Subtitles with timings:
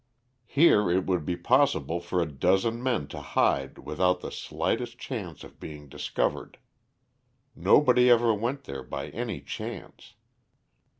[0.47, 5.43] Here it would be possible for a dozen men to hide without the slightest chance
[5.43, 6.57] of being discovered.
[7.55, 10.15] Nobody ever went there by any chance.